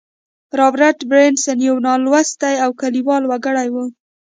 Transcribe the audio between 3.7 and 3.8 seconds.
و.